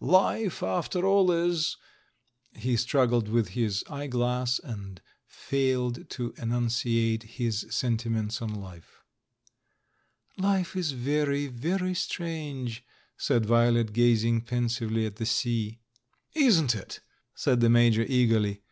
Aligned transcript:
Life, 0.00 0.62
after 0.62 1.04
all, 1.04 1.32
is" 1.32 1.76
He 2.52 2.76
struggled 2.76 3.28
with 3.28 3.48
his 3.48 3.82
ej^eglass 3.88 4.60
and 4.62 5.00
failed 5.26 6.08
to 6.10 6.32
enunciate 6.36 7.24
his 7.24 7.66
sentiments 7.70 8.40
on 8.40 8.54
life. 8.54 9.02
"Life 10.36 10.76
is 10.76 10.92
very, 10.92 11.48
very 11.48 11.94
strange," 11.94 12.84
said 13.16 13.44
Violet, 13.44 13.92
gaz 13.92 14.22
ing 14.22 14.42
pensively 14.42 15.04
at 15.04 15.16
the 15.16 15.26
sea. 15.26 15.80
"Isn't 16.32 16.76
it?" 16.76 17.00
said 17.34 17.58
the 17.58 17.68
Major 17.68 18.04
eagerly. 18.08 18.62